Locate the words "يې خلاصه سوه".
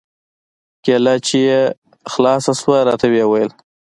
1.47-2.77